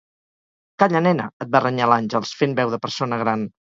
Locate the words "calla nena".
0.85-1.29